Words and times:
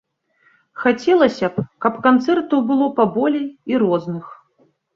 Хацелася 0.85 1.49
б, 1.59 1.65
каб 1.85 1.93
канцэртаў 2.07 2.65
было 2.73 2.89
паболей 2.99 3.47
і 3.77 3.81
розных. 3.87 4.37